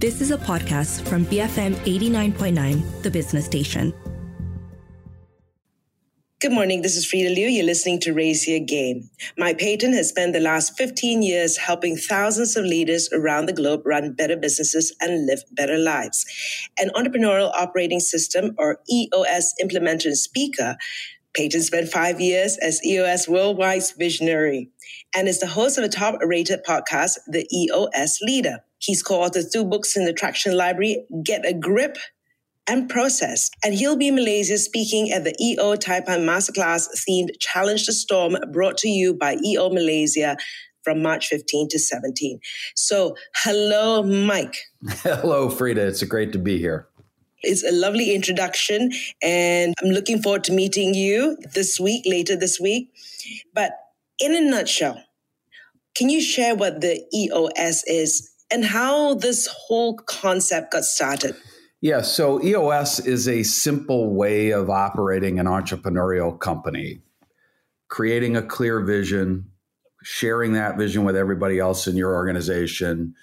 This 0.00 0.22
is 0.22 0.30
a 0.30 0.38
podcast 0.38 1.06
from 1.06 1.26
BFM 1.26 1.74
89.9, 1.74 3.02
the 3.02 3.10
business 3.10 3.44
station. 3.44 3.92
Good 6.40 6.52
morning. 6.52 6.80
This 6.80 6.96
is 6.96 7.04
Frida 7.04 7.28
Liu. 7.34 7.48
You're 7.48 7.66
listening 7.66 8.00
to 8.00 8.14
Raise 8.14 8.48
Your 8.48 8.60
Game. 8.60 9.10
Mike 9.36 9.58
Paton 9.58 9.92
has 9.92 10.08
spent 10.08 10.32
the 10.32 10.40
last 10.40 10.74
15 10.78 11.20
years 11.20 11.58
helping 11.58 11.98
thousands 11.98 12.56
of 12.56 12.64
leaders 12.64 13.10
around 13.12 13.44
the 13.44 13.52
globe 13.52 13.82
run 13.84 14.14
better 14.14 14.38
businesses 14.38 14.96
and 15.02 15.26
live 15.26 15.42
better 15.52 15.76
lives. 15.76 16.24
An 16.78 16.88
entrepreneurial 16.96 17.52
operating 17.52 18.00
system 18.00 18.54
or 18.56 18.78
EOS 18.90 19.52
implementer 19.62 20.06
and 20.06 20.16
speaker, 20.16 20.78
Paton 21.34 21.60
spent 21.60 21.90
five 21.90 22.22
years 22.22 22.56
as 22.62 22.82
EOS 22.86 23.26
Worldwide's 23.26 23.92
visionary 23.92 24.70
and 25.14 25.28
is 25.28 25.40
the 25.40 25.46
host 25.46 25.76
of 25.76 25.84
a 25.84 25.90
top 25.90 26.18
rated 26.24 26.64
podcast, 26.64 27.18
The 27.26 27.46
EOS 27.54 28.20
Leader. 28.22 28.60
He's 28.80 29.02
co-authored 29.02 29.52
two 29.52 29.64
books 29.64 29.96
in 29.96 30.06
the 30.06 30.12
Traction 30.12 30.56
Library, 30.56 31.04
Get 31.22 31.46
a 31.46 31.52
Grip 31.52 31.98
and 32.66 32.88
process. 32.88 33.50
And 33.62 33.74
he'll 33.74 33.96
be 33.96 34.08
in 34.08 34.14
Malaysia 34.14 34.56
speaking 34.56 35.12
at 35.12 35.24
the 35.24 35.34
EO 35.40 35.76
Taipan 35.76 36.24
Masterclass 36.24 36.88
themed 37.06 37.30
Challenge 37.40 37.84
the 37.84 37.92
Storm 37.92 38.36
brought 38.52 38.78
to 38.78 38.88
you 38.88 39.12
by 39.12 39.36
EO 39.44 39.68
Malaysia 39.68 40.36
from 40.82 41.02
March 41.02 41.26
15 41.26 41.68
to 41.68 41.78
17. 41.78 42.40
So, 42.74 43.16
hello, 43.44 44.02
Mike. 44.02 44.56
Hello, 45.02 45.50
Frida. 45.50 45.86
It's 45.86 46.02
great 46.04 46.32
to 46.32 46.38
be 46.38 46.58
here. 46.58 46.88
It's 47.42 47.62
a 47.62 47.72
lovely 47.72 48.14
introduction, 48.14 48.90
and 49.22 49.74
I'm 49.82 49.90
looking 49.90 50.22
forward 50.22 50.44
to 50.44 50.52
meeting 50.52 50.94
you 50.94 51.36
this 51.54 51.78
week, 51.78 52.04
later 52.06 52.34
this 52.34 52.58
week. 52.58 52.92
But 53.54 53.72
in 54.18 54.34
a 54.34 54.40
nutshell, 54.40 55.02
can 55.94 56.08
you 56.08 56.20
share 56.20 56.54
what 56.54 56.80
the 56.80 57.02
EOS 57.14 57.84
is 57.86 58.29
and 58.52 58.64
how 58.64 59.14
this 59.14 59.46
whole 59.46 59.96
concept 59.96 60.72
got 60.72 60.84
started? 60.84 61.34
Yeah, 61.80 62.02
so 62.02 62.42
EOS 62.42 63.00
is 63.00 63.26
a 63.26 63.42
simple 63.42 64.14
way 64.14 64.50
of 64.50 64.68
operating 64.68 65.38
an 65.38 65.46
entrepreneurial 65.46 66.38
company, 66.38 67.00
creating 67.88 68.36
a 68.36 68.42
clear 68.42 68.80
vision, 68.80 69.50
sharing 70.02 70.52
that 70.52 70.76
vision 70.76 71.04
with 71.04 71.16
everybody 71.16 71.58
else 71.58 71.86
in 71.86 71.96
your 71.96 72.14
organization, 72.14 73.14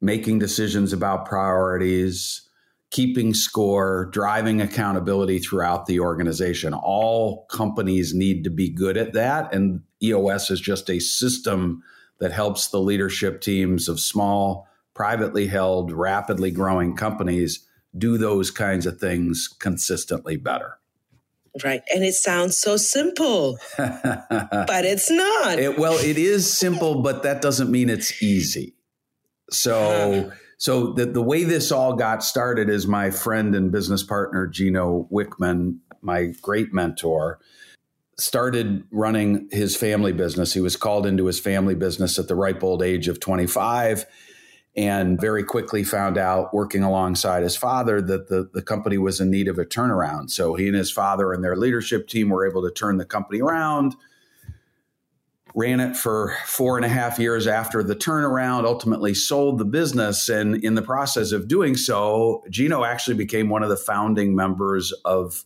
making 0.00 0.38
decisions 0.38 0.92
about 0.92 1.26
priorities, 1.26 2.48
keeping 2.90 3.34
score, 3.34 4.08
driving 4.12 4.60
accountability 4.60 5.38
throughout 5.38 5.86
the 5.86 6.00
organization. 6.00 6.72
All 6.72 7.44
companies 7.50 8.14
need 8.14 8.44
to 8.44 8.50
be 8.50 8.70
good 8.70 8.96
at 8.96 9.12
that. 9.14 9.52
And 9.52 9.80
EOS 10.02 10.50
is 10.50 10.60
just 10.60 10.88
a 10.88 11.00
system 11.00 11.82
that 12.20 12.32
helps 12.32 12.68
the 12.68 12.80
leadership 12.80 13.40
teams 13.40 13.88
of 13.88 14.00
small, 14.00 14.68
privately 14.94 15.46
held, 15.46 15.92
rapidly 15.92 16.50
growing 16.50 16.96
companies 16.96 17.66
do 17.96 18.18
those 18.18 18.50
kinds 18.50 18.86
of 18.86 18.98
things 18.98 19.48
consistently 19.48 20.36
better. 20.36 20.78
Right. 21.62 21.82
And 21.94 22.02
it 22.02 22.14
sounds 22.14 22.58
so 22.58 22.76
simple, 22.76 23.58
but 23.76 24.84
it's 24.84 25.10
not. 25.10 25.58
It, 25.60 25.78
well, 25.78 25.96
it 25.98 26.18
is 26.18 26.52
simple, 26.52 27.00
but 27.00 27.22
that 27.22 27.42
doesn't 27.42 27.70
mean 27.70 27.88
it's 27.88 28.20
easy. 28.20 28.74
So, 29.50 29.76
uh-huh. 29.76 30.30
so 30.58 30.92
the, 30.94 31.06
the 31.06 31.22
way 31.22 31.44
this 31.44 31.70
all 31.70 31.94
got 31.94 32.24
started 32.24 32.68
is 32.68 32.88
my 32.88 33.10
friend 33.10 33.54
and 33.54 33.70
business 33.70 34.02
partner, 34.02 34.48
Gino 34.48 35.08
Wickman, 35.12 35.78
my 36.00 36.32
great 36.42 36.72
mentor, 36.72 37.38
started 38.18 38.84
running 38.90 39.48
his 39.50 39.76
family 39.76 40.12
business. 40.12 40.54
He 40.54 40.60
was 40.60 40.76
called 40.76 41.06
into 41.06 41.26
his 41.26 41.40
family 41.40 41.74
business 41.74 42.18
at 42.18 42.28
the 42.28 42.34
ripe 42.34 42.62
old 42.62 42.82
age 42.82 43.08
of 43.08 43.20
25 43.20 44.06
and 44.76 45.20
very 45.20 45.44
quickly 45.44 45.84
found 45.84 46.18
out 46.18 46.52
working 46.52 46.82
alongside 46.82 47.42
his 47.42 47.56
father 47.56 48.02
that 48.02 48.28
the, 48.28 48.50
the 48.52 48.62
company 48.62 48.98
was 48.98 49.20
in 49.20 49.30
need 49.30 49.46
of 49.46 49.58
a 49.58 49.64
turnaround. 49.64 50.30
So 50.30 50.54
he 50.54 50.66
and 50.66 50.76
his 50.76 50.90
father 50.90 51.32
and 51.32 51.44
their 51.44 51.56
leadership 51.56 52.08
team 52.08 52.28
were 52.28 52.48
able 52.48 52.62
to 52.62 52.72
turn 52.72 52.96
the 52.96 53.04
company 53.04 53.40
around. 53.40 53.94
Ran 55.54 55.78
it 55.78 55.96
for 55.96 56.36
four 56.44 56.76
and 56.76 56.84
a 56.84 56.88
half 56.88 57.20
years 57.20 57.46
after 57.46 57.84
the 57.84 57.94
turnaround, 57.94 58.64
ultimately 58.64 59.14
sold 59.14 59.58
the 59.58 59.64
business. 59.64 60.28
And 60.28 60.56
in 60.64 60.74
the 60.74 60.82
process 60.82 61.30
of 61.30 61.46
doing 61.46 61.76
so, 61.76 62.42
Gino 62.50 62.82
actually 62.82 63.14
became 63.14 63.48
one 63.48 63.62
of 63.62 63.68
the 63.68 63.76
founding 63.76 64.34
members 64.34 64.92
of 65.04 65.44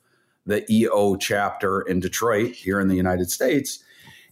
the 0.49 0.65
EO 0.73 1.15
chapter 1.17 1.83
in 1.83 2.01
Detroit 2.01 2.53
here 2.55 2.81
in 2.81 2.89
the 2.89 2.97
United 2.97 3.31
States. 3.31 3.85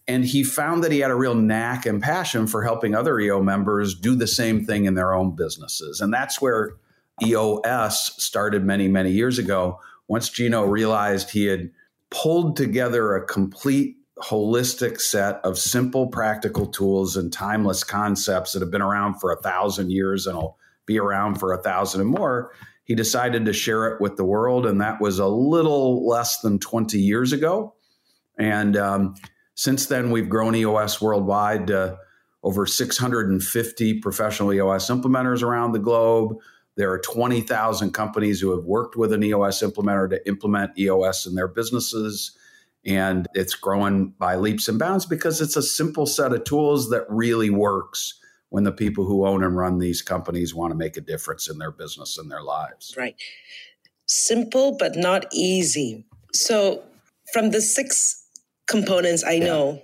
And 0.09 0.25
he 0.25 0.43
found 0.43 0.82
that 0.82 0.91
he 0.93 1.00
had 1.00 1.10
a 1.10 1.16
real 1.16 1.34
knack 1.34 1.84
and 1.84 2.03
passion 2.03 2.47
for 2.47 2.65
helping 2.65 2.94
other 2.94 3.21
EO 3.21 3.43
members 3.43 3.94
do 3.94 4.15
the 4.15 4.26
same 4.26 4.65
thing 4.65 4.87
in 4.87 4.94
their 4.94 5.15
own 5.15 5.37
businesses. 5.37 6.00
And 6.00 6.12
that's 6.12 6.41
where 6.41 6.72
EOS 7.22 8.15
started 8.22 8.65
many, 8.65 8.88
many 8.88 9.10
years 9.10 9.38
ago. 9.38 9.78
Once 10.09 10.31
Gino 10.31 10.65
realized 10.65 11.31
he 11.31 11.47
had 11.47 11.71
pulled 12.10 12.56
together 12.56 13.15
a 13.15 13.26
complete 13.26 13.97
holistic 14.19 15.00
set 15.00 15.41
of 15.44 15.59
simple 15.59 16.06
practical 16.06 16.66
tools 16.66 17.16
and 17.16 17.31
timeless 17.31 17.84
concepts 17.84 18.53
that 18.53 18.60
have 18.60 18.71
been 18.71 18.81
around 18.81 19.21
for 19.21 19.31
a 19.31 19.43
thousand 19.43 19.91
years 19.91 20.26
and 20.26 20.38
will 20.38 20.56
be 20.87 20.99
around 20.99 21.34
for 21.34 21.53
a 21.53 21.62
thousand 21.62 22.00
and 22.00 22.09
more 22.09 22.53
he 22.87 22.95
decided 22.95 23.45
to 23.45 23.53
share 23.53 23.87
it 23.89 24.01
with 24.01 24.17
the 24.17 24.25
world 24.25 24.65
and 24.65 24.81
that 24.81 25.01
was 25.01 25.19
a 25.19 25.27
little 25.27 26.09
less 26.09 26.41
than 26.41 26.59
20 26.59 26.99
years 26.99 27.33
ago 27.33 27.75
and 28.39 28.77
um, 28.77 29.15
since 29.57 29.87
then, 29.87 30.11
we've 30.11 30.29
grown 30.29 30.55
EOS 30.55 31.01
worldwide 31.01 31.69
to 31.69 31.99
over 32.43 32.67
650 32.67 34.01
professional 34.01 34.53
EOS 34.53 34.91
implementers 34.91 35.43
around 35.43 35.73
the 35.73 35.79
globe. 35.79 36.37
There 36.77 36.93
are 36.93 36.99
20,000 36.99 37.93
companies 37.93 38.39
who 38.39 38.51
have 38.55 38.65
worked 38.65 38.97
with 38.97 39.13
an 39.13 39.25
EOS 39.25 39.63
implementer 39.63 40.11
to 40.11 40.29
implement 40.29 40.79
EOS 40.79 41.27
in 41.27 41.35
their 41.35 41.49
businesses. 41.49 42.37
And 42.85 43.27
it's 43.35 43.55
growing 43.55 44.11
by 44.19 44.37
leaps 44.37 44.69
and 44.69 44.79
bounds 44.79 45.07
because 45.07 45.41
it's 45.41 45.57
a 45.57 45.63
simple 45.63 46.07
set 46.07 46.35
of 46.35 46.45
tools 46.45 46.91
that 46.91 47.07
really 47.09 47.51
works 47.51 48.21
when 48.51 48.65
the 48.65 48.73
people 48.73 49.05
who 49.05 49.27
own 49.27 49.43
and 49.43 49.57
run 49.57 49.79
these 49.79 50.03
companies 50.03 50.55
want 50.55 50.71
to 50.71 50.77
make 50.77 50.97
a 50.97 51.01
difference 51.01 51.49
in 51.49 51.59
their 51.59 51.73
business 51.73 52.19
and 52.19 52.31
their 52.31 52.43
lives. 52.43 52.95
Right. 52.97 53.17
Simple, 54.09 54.77
but 54.79 54.97
not 54.97 55.27
easy. 55.33 56.07
So, 56.33 56.85
from 57.33 57.51
the 57.51 57.61
six 57.61 58.27
components 58.67 59.25
I 59.27 59.39
know. 59.39 59.81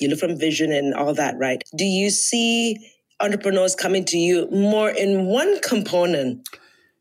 You 0.00 0.08
look 0.08 0.20
from 0.20 0.38
vision 0.38 0.70
and 0.70 0.94
all 0.94 1.12
that, 1.14 1.36
right? 1.38 1.62
Do 1.74 1.84
you 1.84 2.10
see 2.10 2.76
entrepreneurs 3.20 3.74
coming 3.74 4.04
to 4.06 4.18
you 4.18 4.48
more 4.50 4.90
in 4.90 5.26
one 5.26 5.60
component 5.60 6.48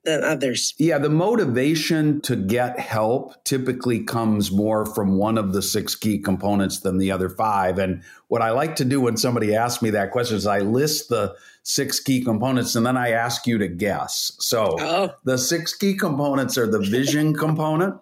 than 0.07 0.23
others? 0.23 0.73
Yeah, 0.77 0.97
the 0.97 1.09
motivation 1.09 2.21
to 2.21 2.35
get 2.35 2.79
help 2.79 3.43
typically 3.43 4.03
comes 4.03 4.51
more 4.51 4.85
from 4.85 5.17
one 5.17 5.37
of 5.37 5.53
the 5.53 5.61
six 5.61 5.93
key 5.93 6.17
components 6.17 6.79
than 6.79 6.97
the 6.97 7.11
other 7.11 7.29
five. 7.29 7.77
And 7.77 8.01
what 8.29 8.41
I 8.41 8.51
like 8.51 8.77
to 8.77 8.85
do 8.85 9.01
when 9.01 9.17
somebody 9.17 9.53
asks 9.53 9.83
me 9.83 9.91
that 9.91 10.11
question 10.11 10.37
is 10.37 10.47
I 10.47 10.59
list 10.59 11.09
the 11.09 11.35
six 11.63 11.99
key 11.99 12.23
components 12.23 12.75
and 12.75 12.85
then 12.85 12.95
I 12.97 13.11
ask 13.11 13.45
you 13.45 13.57
to 13.57 13.67
guess. 13.67 14.31
So 14.39 14.77
oh. 14.79 15.13
the 15.25 15.37
six 15.37 15.75
key 15.75 15.95
components 15.95 16.57
are 16.57 16.69
the 16.71 16.79
vision 16.79 17.33
component 17.37 17.99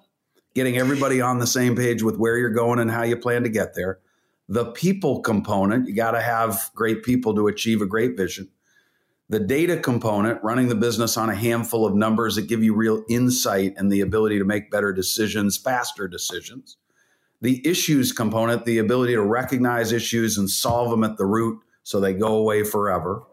getting 0.53 0.77
everybody 0.77 1.19
on 1.19 1.39
the 1.39 1.47
same 1.47 1.75
page 1.75 2.01
with 2.01 2.17
where 2.17 2.37
you're 2.37 2.49
going 2.49 2.79
and 2.79 2.89
how 2.89 3.03
you 3.03 3.17
plan 3.17 3.43
to 3.43 3.49
get 3.49 3.75
there. 3.75 3.99
The 4.47 4.65
people 4.71 5.21
component, 5.21 5.87
you 5.87 5.95
got 5.95 6.11
to 6.11 6.21
have 6.21 6.69
great 6.75 7.03
people 7.03 7.35
to 7.35 7.47
achieve 7.47 7.81
a 7.81 7.85
great 7.85 8.15
vision. 8.15 8.49
The 9.27 9.39
data 9.39 9.77
component, 9.77 10.43
running 10.43 10.67
the 10.67 10.75
business 10.75 11.17
on 11.17 11.29
a 11.31 11.35
handful 11.35 11.85
of 11.85 11.95
numbers 11.95 12.35
that 12.35 12.47
give 12.47 12.63
you 12.63 12.75
real 12.75 13.03
insight 13.09 13.73
and 13.75 13.91
the 13.91 14.01
ability 14.01 14.37
to 14.37 14.45
make 14.45 14.69
better 14.69 14.93
decisions, 14.93 15.57
faster 15.57 16.07
decisions. 16.07 16.77
The 17.41 17.67
issues 17.67 18.11
component, 18.11 18.65
the 18.65 18.77
ability 18.77 19.13
to 19.13 19.23
recognize 19.23 19.91
issues 19.91 20.37
and 20.37 20.49
solve 20.49 20.91
them 20.91 21.03
at 21.03 21.17
the 21.17 21.25
root 21.25 21.59
so 21.81 21.99
they 21.99 22.13
go 22.13 22.35
away 22.35 22.63
forever. 22.63 23.23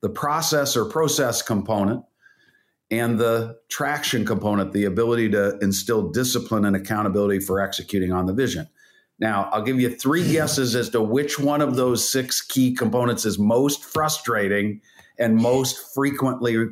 The 0.00 0.08
process 0.08 0.76
or 0.76 0.86
process 0.86 1.42
component, 1.42 2.04
and 2.90 3.18
the 3.18 3.56
traction 3.70 4.26
component, 4.26 4.72
the 4.72 4.84
ability 4.84 5.30
to 5.30 5.58
instill 5.60 6.10
discipline 6.10 6.64
and 6.64 6.76
accountability 6.76 7.40
for 7.40 7.60
executing 7.60 8.12
on 8.12 8.26
the 8.26 8.34
vision. 8.34 8.68
Now, 9.18 9.48
I'll 9.52 9.62
give 9.62 9.80
you 9.80 9.88
three 9.88 10.30
guesses 10.30 10.74
as 10.74 10.90
to 10.90 11.00
which 11.00 11.38
one 11.38 11.60
of 11.60 11.76
those 11.76 12.06
six 12.06 12.40
key 12.40 12.74
components 12.74 13.24
is 13.24 13.38
most 13.38 13.84
frustrating 13.84 14.80
and 15.18 15.36
most 15.36 15.94
frequently 15.94 16.68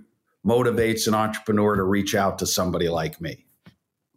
motivates 0.46 1.06
an 1.06 1.14
entrepreneur 1.14 1.76
to 1.76 1.82
reach 1.82 2.14
out 2.14 2.38
to 2.38 2.46
somebody 2.46 2.88
like 2.88 3.20
me. 3.20 3.44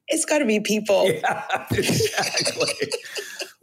It's 0.08 0.26
got 0.26 0.40
to 0.40 0.46
be 0.46 0.60
people. 0.60 1.12
Yeah, 1.22 1.66
exactly 1.72 2.90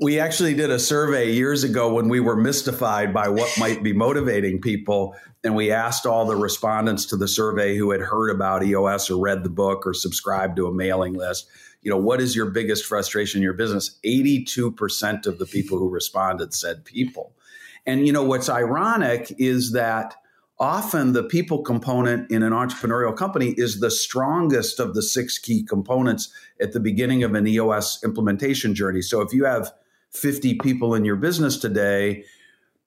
we 0.01 0.19
actually 0.19 0.55
did 0.55 0.71
a 0.71 0.79
survey 0.79 1.31
years 1.31 1.63
ago 1.63 1.93
when 1.93 2.09
we 2.09 2.21
were 2.21 2.37
mystified 2.37 3.13
by 3.13 3.29
what 3.29 3.51
might 3.59 3.83
be 3.83 3.93
motivating 3.93 4.59
people. 4.59 5.15
And 5.45 5.55
we 5.55 5.71
asked 5.71 6.07
all 6.07 6.25
the 6.25 6.37
respondents 6.37 7.05
to 7.07 7.17
the 7.19 7.29
survey 7.29 7.77
who 7.77 7.91
had 7.91 8.01
heard 8.01 8.31
about 8.31 8.65
EOS 8.65 9.11
or 9.11 9.23
read 9.23 9.45
the 9.45 9.51
book 9.51 9.87
or 9.87 9.93
subscribed 9.93 10.57
to 10.57 10.67
a 10.67 10.73
mailing 10.73 11.13
list, 11.13 11.49
you 11.83 11.91
know, 11.91 11.99
what 11.99 12.21
is 12.21 12.35
your 12.35 12.47
biggest 12.47 12.87
frustration 12.87 13.39
in 13.39 13.43
your 13.43 13.53
business? 13.53 13.99
82% 14.05 15.27
of 15.27 15.39
the 15.39 15.47
people 15.47 15.79
who 15.79 15.91
responded 15.91 16.55
said 16.55 16.85
people. 16.85 17.35
And, 17.85 18.07
you 18.07 18.13
know, 18.13 18.25
what's 18.25 18.49
ironic 18.49 19.35
is 19.39 19.73
that 19.73 20.15
often 20.61 21.15
the 21.15 21.23
people 21.23 21.63
component 21.63 22.31
in 22.31 22.43
an 22.43 22.53
entrepreneurial 22.53 23.17
company 23.17 23.55
is 23.57 23.81
the 23.81 23.91
strongest 23.91 24.79
of 24.79 24.95
the 24.95 25.03
six 25.03 25.39
key 25.39 25.65
components 25.65 26.33
at 26.61 26.73
the 26.73 26.81
beginning 26.81 27.23
of 27.25 27.35
an 27.35 27.47
EOS 27.47 28.05
implementation 28.05 28.75
journey. 28.75 29.01
So 29.01 29.23
if 29.23 29.33
you 29.33 29.45
have 29.45 29.73
50 30.13 30.55
people 30.59 30.95
in 30.95 31.05
your 31.05 31.17
business 31.17 31.57
today 31.57 32.25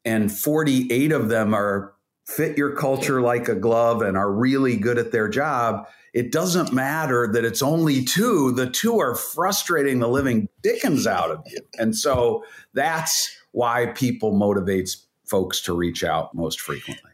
and 0.06 0.32
48 0.32 1.12
of 1.12 1.30
them 1.30 1.54
are 1.56 1.94
fit 2.26 2.58
your 2.58 2.76
culture 2.76 3.22
like 3.22 3.50
a 3.50 3.56
glove 3.56 4.02
and 4.02 4.16
are 4.16 4.32
really 4.32 4.78
good 4.78 5.00
at 5.00 5.12
their 5.12 5.28
job, 5.28 5.88
it 6.14 6.32
doesn't 6.32 6.72
matter 6.72 7.28
that 7.34 7.44
it's 7.44 7.64
only 7.64 8.04
two. 8.04 8.52
The 8.52 8.70
two 8.70 9.00
are 9.00 9.16
frustrating 9.16 10.00
the 10.00 10.08
living 10.08 10.48
dickens 10.62 11.08
out 11.08 11.32
of 11.32 11.42
you. 11.48 11.60
And 11.80 11.96
so 11.96 12.46
that's 12.74 13.36
why 13.52 13.88
people 13.88 14.34
motivates 14.34 15.06
folks 15.26 15.60
to 15.62 15.74
reach 15.74 16.04
out 16.04 16.36
most 16.36 16.62
frequently. 16.62 17.13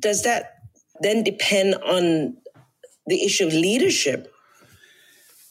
Does 0.00 0.22
that 0.22 0.54
then 1.00 1.22
depend 1.22 1.74
on 1.76 2.36
the 3.06 3.22
issue 3.24 3.46
of 3.46 3.52
leadership? 3.52 4.32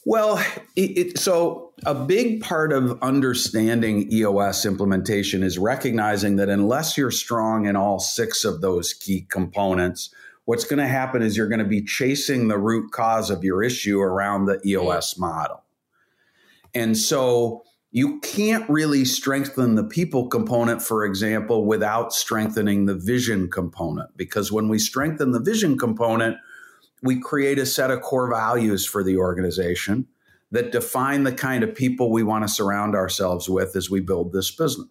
Well, 0.04 0.38
it, 0.76 0.98
it, 0.98 1.18
so 1.18 1.72
a 1.84 1.94
big 1.94 2.40
part 2.40 2.72
of 2.72 2.98
understanding 3.02 4.10
EOS 4.12 4.64
implementation 4.64 5.42
is 5.42 5.58
recognizing 5.58 6.36
that 6.36 6.48
unless 6.48 6.96
you're 6.96 7.10
strong 7.10 7.66
in 7.66 7.76
all 7.76 7.98
six 8.00 8.44
of 8.44 8.60
those 8.60 8.94
key 8.94 9.26
components, 9.30 10.12
what's 10.46 10.64
going 10.64 10.78
to 10.78 10.88
happen 10.88 11.22
is 11.22 11.36
you're 11.36 11.48
going 11.48 11.60
to 11.60 11.64
be 11.64 11.82
chasing 11.82 12.48
the 12.48 12.58
root 12.58 12.90
cause 12.92 13.30
of 13.30 13.44
your 13.44 13.62
issue 13.62 14.00
around 14.00 14.46
the 14.46 14.60
EOS 14.66 15.14
mm. 15.14 15.20
model. 15.20 15.62
And 16.74 16.96
so 16.96 17.64
you 17.92 18.20
can't 18.20 18.68
really 18.70 19.04
strengthen 19.04 19.74
the 19.74 19.84
people 19.84 20.28
component, 20.28 20.80
for 20.80 21.04
example, 21.04 21.64
without 21.64 22.12
strengthening 22.12 22.86
the 22.86 22.94
vision 22.94 23.50
component. 23.50 24.16
Because 24.16 24.52
when 24.52 24.68
we 24.68 24.78
strengthen 24.78 25.32
the 25.32 25.40
vision 25.40 25.76
component, 25.76 26.36
we 27.02 27.20
create 27.20 27.58
a 27.58 27.66
set 27.66 27.90
of 27.90 28.00
core 28.02 28.30
values 28.30 28.86
for 28.86 29.02
the 29.02 29.16
organization 29.16 30.06
that 30.52 30.72
define 30.72 31.24
the 31.24 31.32
kind 31.32 31.64
of 31.64 31.74
people 31.74 32.12
we 32.12 32.22
want 32.22 32.44
to 32.44 32.48
surround 32.48 32.94
ourselves 32.94 33.48
with 33.48 33.74
as 33.74 33.90
we 33.90 34.00
build 34.00 34.32
this 34.32 34.50
business. 34.50 34.88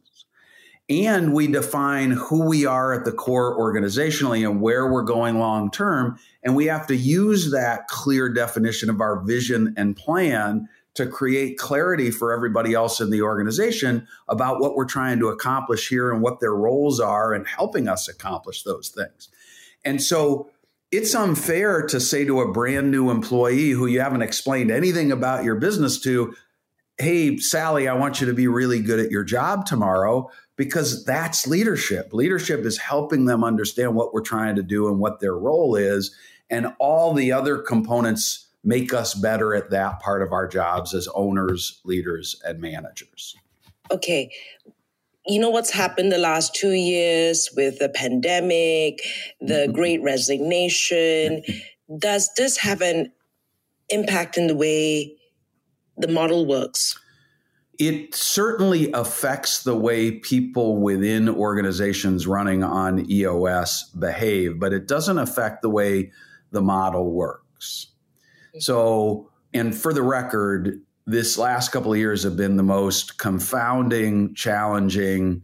And 0.89 1.33
we 1.33 1.45
define 1.47 2.11
who 2.11 2.47
we 2.47 2.65
are 2.65 2.93
at 2.93 3.05
the 3.05 3.11
core 3.11 3.57
organizationally 3.59 4.49
and 4.49 4.59
where 4.59 4.91
we're 4.91 5.03
going 5.03 5.37
long 5.37 5.69
term. 5.69 6.17
And 6.43 6.55
we 6.55 6.65
have 6.65 6.87
to 6.87 6.95
use 6.95 7.51
that 7.51 7.87
clear 7.87 8.27
definition 8.27 8.89
of 8.89 8.99
our 8.99 9.23
vision 9.23 9.75
and 9.77 9.95
plan 9.95 10.67
to 10.99 11.07
create 11.07 11.57
clarity 11.57 12.11
for 12.11 12.33
everybody 12.33 12.73
else 12.73 12.99
in 12.99 13.09
the 13.09 13.21
organization 13.21 14.05
about 14.27 14.59
what 14.59 14.75
we're 14.75 14.83
trying 14.83 15.17
to 15.17 15.29
accomplish 15.29 15.87
here 15.87 16.11
and 16.11 16.21
what 16.21 16.41
their 16.41 16.53
roles 16.53 16.99
are 16.99 17.33
and 17.33 17.47
helping 17.47 17.87
us 17.87 18.09
accomplish 18.09 18.63
those 18.63 18.89
things. 18.89 19.29
And 19.85 20.03
so 20.03 20.49
it's 20.91 21.15
unfair 21.15 21.83
to 21.83 22.01
say 22.01 22.25
to 22.25 22.41
a 22.41 22.51
brand 22.51 22.91
new 22.91 23.09
employee 23.09 23.69
who 23.69 23.85
you 23.85 24.01
haven't 24.01 24.23
explained 24.23 24.71
anything 24.71 25.09
about 25.09 25.45
your 25.45 25.55
business 25.55 26.01
to, 26.01 26.35
hey, 26.97 27.37
Sally, 27.37 27.87
I 27.87 27.93
want 27.93 28.19
you 28.19 28.27
to 28.27 28.33
be 28.33 28.47
really 28.47 28.81
good 28.81 28.99
at 28.99 29.09
your 29.09 29.23
job 29.23 29.65
tomorrow 29.65 30.29
because 30.57 31.05
that's 31.05 31.47
leadership. 31.47 32.13
Leadership 32.13 32.65
is 32.65 32.77
helping 32.77 33.23
them 33.23 33.45
understand 33.45 33.95
what 33.95 34.13
we're 34.13 34.19
trying 34.19 34.57
to 34.57 34.63
do 34.63 34.89
and 34.89 34.99
what 34.99 35.21
their 35.21 35.37
role 35.37 35.77
is. 35.77 36.13
And 36.49 36.73
all 36.77 37.13
the 37.13 37.31
other 37.31 37.57
components 37.59 38.48
make 38.63 38.93
us 38.93 39.13
better 39.13 39.53
at 39.55 39.69
that 39.69 39.99
part 39.99 40.21
of 40.21 40.31
our 40.31 40.47
jobs 40.47 40.93
as 40.93 41.07
owners, 41.13 41.81
leaders, 41.85 42.39
and 42.45 42.59
managers. 42.59 43.35
Okay. 43.91 44.31
You 45.25 45.39
know 45.39 45.49
what's 45.49 45.71
happened 45.71 46.11
the 46.11 46.17
last 46.17 46.55
two 46.55 46.71
years 46.71 47.49
with 47.55 47.79
the 47.79 47.89
pandemic, 47.89 49.01
the 49.39 49.53
mm-hmm. 49.53 49.71
great 49.73 50.01
resignation? 50.01 51.43
Does 51.97 52.29
this 52.37 52.57
have 52.57 52.81
an 52.81 53.11
impact 53.89 54.37
in 54.37 54.47
the 54.47 54.55
way 54.55 55.15
the 55.97 56.07
model 56.07 56.45
works? 56.45 56.97
It 57.79 58.13
certainly 58.13 58.91
affects 58.91 59.63
the 59.63 59.75
way 59.75 60.11
people 60.11 60.77
within 60.81 61.29
organizations 61.29 62.27
running 62.27 62.61
on 62.61 63.09
EOS 63.09 63.89
behave, 63.97 64.59
but 64.59 64.73
it 64.73 64.85
doesn't 64.85 65.17
affect 65.17 65.61
the 65.61 65.69
way 65.69 66.11
the 66.51 66.61
model 66.61 67.09
works. 67.11 67.87
So, 68.59 69.29
and 69.53 69.75
for 69.75 69.93
the 69.93 70.03
record, 70.03 70.81
this 71.05 71.37
last 71.37 71.71
couple 71.71 71.91
of 71.91 71.97
years 71.97 72.23
have 72.23 72.37
been 72.37 72.57
the 72.57 72.63
most 72.63 73.17
confounding, 73.17 74.35
challenging, 74.35 75.43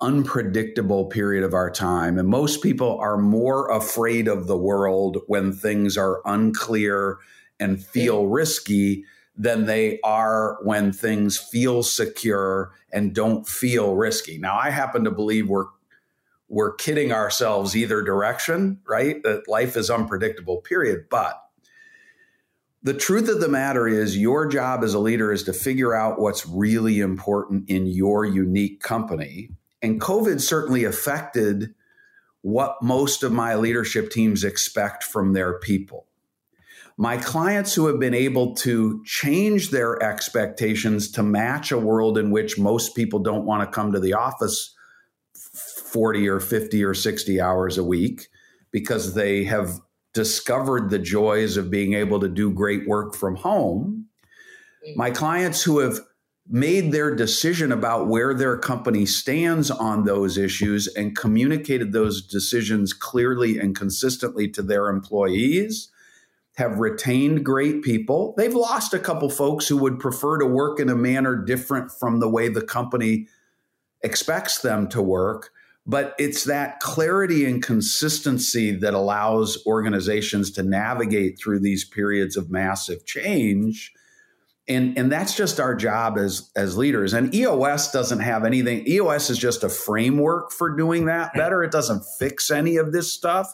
unpredictable 0.00 1.06
period 1.06 1.42
of 1.44 1.54
our 1.54 1.70
time. 1.70 2.18
And 2.18 2.28
most 2.28 2.62
people 2.62 2.98
are 3.00 3.16
more 3.16 3.70
afraid 3.70 4.28
of 4.28 4.46
the 4.46 4.56
world 4.56 5.18
when 5.26 5.52
things 5.52 5.96
are 5.96 6.20
unclear 6.24 7.18
and 7.58 7.84
feel 7.84 8.26
risky 8.26 9.04
than 9.36 9.66
they 9.66 9.98
are 10.04 10.58
when 10.62 10.92
things 10.92 11.36
feel 11.36 11.82
secure 11.82 12.72
and 12.92 13.14
don't 13.14 13.48
feel 13.48 13.96
risky. 13.96 14.38
Now, 14.38 14.56
I 14.56 14.70
happen 14.70 15.04
to 15.04 15.10
believe 15.10 15.48
we're 15.48 15.66
we're 16.48 16.74
kidding 16.74 17.10
ourselves 17.10 17.74
either 17.74 18.02
direction, 18.02 18.78
right? 18.86 19.20
That 19.24 19.48
life 19.48 19.76
is 19.76 19.90
unpredictable, 19.90 20.58
period. 20.58 21.06
But 21.10 21.43
the 22.84 22.94
truth 22.94 23.30
of 23.30 23.40
the 23.40 23.48
matter 23.48 23.88
is, 23.88 24.18
your 24.18 24.46
job 24.46 24.84
as 24.84 24.92
a 24.92 24.98
leader 24.98 25.32
is 25.32 25.42
to 25.44 25.54
figure 25.54 25.94
out 25.94 26.20
what's 26.20 26.46
really 26.46 27.00
important 27.00 27.68
in 27.70 27.86
your 27.86 28.26
unique 28.26 28.80
company. 28.80 29.48
And 29.82 30.00
COVID 30.00 30.38
certainly 30.38 30.84
affected 30.84 31.74
what 32.42 32.76
most 32.82 33.22
of 33.22 33.32
my 33.32 33.54
leadership 33.54 34.10
teams 34.10 34.44
expect 34.44 35.02
from 35.02 35.32
their 35.32 35.58
people. 35.60 36.06
My 36.98 37.16
clients 37.16 37.74
who 37.74 37.86
have 37.86 37.98
been 37.98 38.14
able 38.14 38.54
to 38.56 39.02
change 39.04 39.70
their 39.70 40.00
expectations 40.02 41.10
to 41.12 41.22
match 41.22 41.72
a 41.72 41.78
world 41.78 42.18
in 42.18 42.30
which 42.30 42.58
most 42.58 42.94
people 42.94 43.18
don't 43.18 43.46
want 43.46 43.62
to 43.62 43.74
come 43.74 43.92
to 43.92 43.98
the 43.98 44.12
office 44.12 44.74
40 45.34 46.28
or 46.28 46.38
50 46.38 46.84
or 46.84 46.92
60 46.92 47.40
hours 47.40 47.78
a 47.78 47.84
week 47.84 48.28
because 48.70 49.14
they 49.14 49.44
have 49.44 49.80
discovered 50.14 50.88
the 50.88 50.98
joys 50.98 51.56
of 51.56 51.70
being 51.70 51.92
able 51.92 52.20
to 52.20 52.28
do 52.28 52.50
great 52.50 52.88
work 52.88 53.14
from 53.14 53.36
home. 53.36 54.06
Mm. 54.86 54.96
My 54.96 55.10
clients 55.10 55.62
who 55.62 55.80
have 55.80 56.00
made 56.48 56.92
their 56.92 57.14
decision 57.14 57.72
about 57.72 58.06
where 58.06 58.34
their 58.34 58.58
company 58.58 59.06
stands 59.06 59.70
on 59.70 60.04
those 60.04 60.36
issues 60.36 60.86
and 60.88 61.16
communicated 61.16 61.92
those 61.92 62.22
decisions 62.22 62.92
clearly 62.92 63.58
and 63.58 63.74
consistently 63.74 64.48
to 64.48 64.62
their 64.62 64.88
employees 64.88 65.90
have 66.56 66.78
retained 66.78 67.44
great 67.44 67.82
people. 67.82 68.34
They've 68.36 68.54
lost 68.54 68.94
a 68.94 68.98
couple 68.98 69.28
folks 69.30 69.66
who 69.66 69.76
would 69.78 69.98
prefer 69.98 70.38
to 70.38 70.46
work 70.46 70.78
in 70.78 70.88
a 70.88 70.94
manner 70.94 71.34
different 71.34 71.90
from 71.90 72.20
the 72.20 72.28
way 72.28 72.48
the 72.48 72.62
company 72.62 73.26
expects 74.02 74.60
them 74.60 74.88
to 74.90 75.02
work. 75.02 75.50
But 75.86 76.14
it's 76.18 76.44
that 76.44 76.80
clarity 76.80 77.44
and 77.44 77.62
consistency 77.62 78.74
that 78.76 78.94
allows 78.94 79.62
organizations 79.66 80.50
to 80.52 80.62
navigate 80.62 81.38
through 81.38 81.60
these 81.60 81.84
periods 81.84 82.36
of 82.36 82.50
massive 82.50 83.04
change. 83.04 83.92
And, 84.66 84.96
and 84.96 85.12
that's 85.12 85.36
just 85.36 85.60
our 85.60 85.74
job 85.74 86.16
as, 86.16 86.50
as 86.56 86.78
leaders. 86.78 87.12
And 87.12 87.34
EOS 87.34 87.92
doesn't 87.92 88.20
have 88.20 88.44
anything, 88.44 88.88
EOS 88.88 89.28
is 89.28 89.36
just 89.36 89.62
a 89.62 89.68
framework 89.68 90.52
for 90.52 90.74
doing 90.74 91.04
that 91.06 91.32
hmm. 91.32 91.38
better. 91.38 91.62
It 91.62 91.70
doesn't 91.70 92.02
fix 92.18 92.50
any 92.50 92.76
of 92.76 92.92
this 92.92 93.12
stuff. 93.12 93.52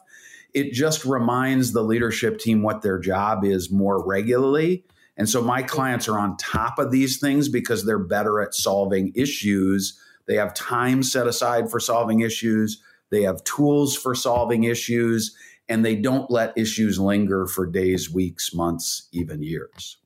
It 0.55 0.73
just 0.73 1.05
reminds 1.05 1.73
the 1.73 1.83
leadership 1.83 2.39
team 2.39 2.63
what 2.63 2.83
their 2.83 2.99
job 2.99 3.45
is 3.45 3.71
more 3.71 4.05
regularly. 4.05 4.85
And 5.17 5.29
so 5.29 5.43
my 5.43 5.63
clients 5.63 6.09
are 6.09 6.19
on 6.19 6.37
top 6.37 6.79
of 6.79 6.91
these 6.91 7.19
things 7.19 7.49
because 7.49 7.85
they're 7.85 7.99
better 7.99 8.41
at 8.41 8.55
solving 8.55 9.13
issues 9.15 9.99
they 10.27 10.37
have 10.37 10.55
time 10.55 11.03
set 11.03 11.27
aside 11.27 11.71
for 11.71 11.81
solving 11.81 12.21
issues. 12.21 12.83
They 13.11 13.23
have 13.23 13.43
tools 13.45 13.97
for 13.97 14.15
solving 14.15 14.65
issues, 14.65 15.35
and 15.69 15.85
they 15.85 15.97
don't 15.97 16.31
let 16.31 16.57
issues 16.57 16.99
linger 16.99 17.47
for 17.47 17.67
days, 17.67 18.11
weeks, 18.11 18.55
months, 18.55 19.09
even 19.13 19.43
years. 19.43 19.99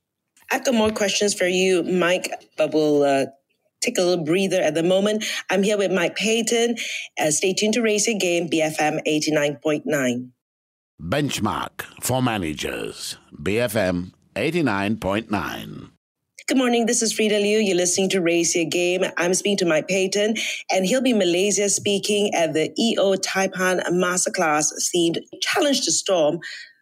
I've 0.51 0.65
got 0.65 0.75
more 0.75 0.91
questions 0.91 1.33
for 1.33 1.47
you, 1.47 1.83
Mike, 1.83 2.31
but 2.57 2.73
we'll 2.73 3.03
uh, 3.03 3.25
take 3.81 3.97
a 3.97 4.01
little 4.01 4.23
breather 4.25 4.61
at 4.61 4.75
the 4.75 4.83
moment. 4.83 5.25
I'm 5.49 5.63
here 5.63 5.77
with 5.77 5.91
Mike 5.91 6.15
Paton. 6.15 6.75
Uh, 7.19 7.31
stay 7.31 7.53
tuned 7.53 7.73
to 7.75 7.81
Racing 7.81 8.19
Game, 8.19 8.49
BFM 8.49 8.99
89.9. 9.07 10.29
Benchmark 11.01 11.81
for 12.01 12.21
managers, 12.21 13.17
BFM 13.35 14.13
89.9. 14.35 15.89
Good 16.47 16.59
morning. 16.59 16.85
This 16.85 17.01
is 17.01 17.11
Frida 17.11 17.39
Liu. 17.39 17.57
You're 17.57 17.75
listening 17.75 18.07
to 18.09 18.21
Raise 18.21 18.55
Your 18.55 18.65
Game. 18.65 19.03
I'm 19.17 19.33
speaking 19.33 19.57
to 19.57 19.65
Mike 19.65 19.87
Paton, 19.87 20.35
and 20.71 20.85
he'll 20.85 21.01
be 21.01 21.11
Malaysia 21.11 21.67
speaking 21.69 22.31
at 22.35 22.53
the 22.53 22.71
EO 22.79 23.15
Taipan 23.15 23.81
Masterclass 23.89 24.71
themed 24.95 25.17
Challenge 25.41 25.83
the 25.83 25.91
Storm 25.91 26.37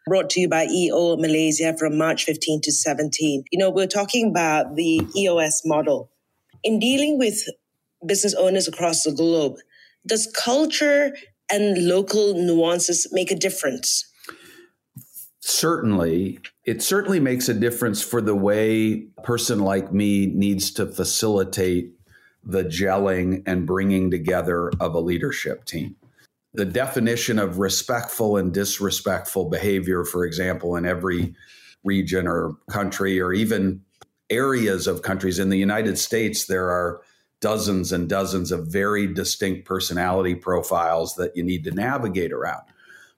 brought 0.06 0.30
to 0.32 0.42
you 0.42 0.50
by 0.50 0.66
EO 0.66 1.16
Malaysia 1.16 1.74
from 1.80 1.98
March 1.98 2.26
15 2.26 2.60
to 2.60 2.74
17. 2.74 3.46
You 3.52 3.58
know, 3.58 3.70
we're 3.70 3.88
talking 3.88 4.32
about 4.32 4.76
the 4.76 5.00
EOS 5.16 5.62
model. 5.64 6.12
In 6.66 6.78
dealing 6.78 7.18
with 7.18 7.48
business 8.06 8.34
owners 8.34 8.68
across 8.68 9.04
the 9.04 9.14
globe, 9.14 9.56
does 10.06 10.28
culture 10.28 11.16
and 11.50 11.88
local 11.88 12.34
nuances 12.34 13.08
make 13.14 13.32
a 13.32 13.36
difference? 13.36 14.12
Certainly. 15.46 16.40
It 16.64 16.82
certainly 16.82 17.20
makes 17.20 17.50
a 17.50 17.54
difference 17.54 18.02
for 18.02 18.22
the 18.22 18.34
way 18.34 19.08
a 19.18 19.22
person 19.24 19.60
like 19.60 19.92
me 19.92 20.26
needs 20.26 20.72
to 20.72 20.86
facilitate 20.86 21.92
the 22.46 22.64
gelling 22.64 23.44
and 23.46 23.68
bringing 23.68 24.10
together 24.10 24.72
of 24.80 24.96
a 24.96 25.02
leadership 25.02 25.66
team. 25.66 25.98
The 26.54 26.64
definition 26.64 27.40
of 27.40 27.60
respectful 27.60 28.38
and 28.38 28.54
disrespectful 28.54 29.50
behavior, 29.50 30.06
for 30.06 30.24
example, 30.24 30.78
in 30.78 30.86
every 30.86 31.36
region 31.84 32.26
or 32.26 32.56
country 32.70 33.20
or 33.20 33.34
even 33.34 33.82
areas 34.30 34.88
of 34.88 35.02
countries 35.02 35.40
in 35.40 35.50
the 35.50 35.58
United 35.58 35.98
States, 35.98 36.46
there 36.46 36.70
are 36.70 37.02
dozens 37.42 37.92
and 37.92 38.08
dozens 38.08 38.54
of 38.54 38.68
very 38.68 39.14
distinct 39.14 39.68
personality 39.68 40.36
profiles 40.36 41.16
that 41.16 41.36
you 41.36 41.44
need 41.44 41.66
to 41.66 41.72
navigate 41.72 42.32
around. 42.32 42.64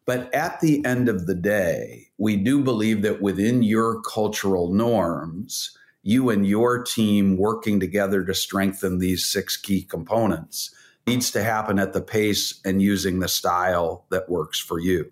But 0.06 0.34
at 0.34 0.60
the 0.62 0.86
end 0.86 1.10
of 1.10 1.26
the 1.26 1.36
day, 1.36 2.10
we 2.18 2.38
do 2.38 2.64
believe 2.64 3.02
that 3.02 3.22
within 3.22 3.64
your 3.64 4.02
cultural 4.02 4.72
norms, 4.72 5.76
you 6.04 6.30
and 6.30 6.46
your 6.46 6.84
team 6.84 7.38
working 7.38 7.80
together 7.80 8.24
to 8.24 8.34
strengthen 8.34 9.00
these 9.00 9.26
six 9.26 9.58
key 9.58 9.82
components 9.82 10.74
needs 11.08 11.32
to 11.32 11.44
happen 11.44 11.80
at 11.80 11.94
the 11.94 12.02
pace 12.02 12.60
and 12.64 12.82
using 12.82 13.20
the 13.20 13.28
style 13.28 14.06
that 14.10 14.30
works 14.30 14.60
for 14.60 14.80
you. 14.80 15.12